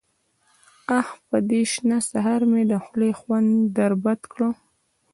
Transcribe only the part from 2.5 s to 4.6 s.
مې د خولې خوند در بد کړ.